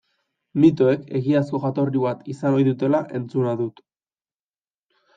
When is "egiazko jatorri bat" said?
1.19-2.25